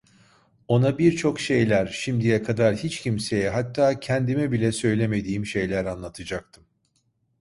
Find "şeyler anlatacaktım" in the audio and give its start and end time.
5.45-6.65